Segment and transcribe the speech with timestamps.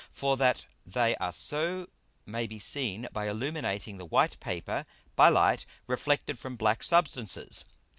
[0.09, 1.87] For that they are so
[2.25, 7.63] may be seen by illuminating white Paper by Light reflected from black Substances.